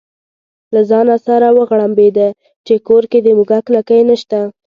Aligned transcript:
له 0.73 0.81
ځانه 0.89 1.15
سره 1.27 1.47
وغړمبېده 1.57 2.27
چې 2.65 2.73
کور 2.87 3.03
کې 3.11 3.19
د 3.21 3.27
موږک 3.37 3.65
لکۍ 3.75 4.01
نشته. 4.09 4.39